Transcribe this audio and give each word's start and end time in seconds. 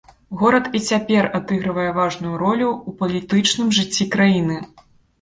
Горад 0.37 0.69
і 0.79 0.81
цяпер 0.93 1.29
адыгрывае 1.41 1.85
важную 1.99 2.33
ролю 2.45 2.69
ў 2.73 2.99
палітычным 3.05 3.67
жыцці 3.81 4.13
краіны. 4.19 4.63